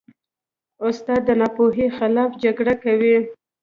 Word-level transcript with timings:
استاد 0.87 1.21
د 1.25 1.29
ناپوهۍ 1.41 1.87
خلاف 1.97 2.31
جګړه 2.43 2.73
کوي. 2.83 3.17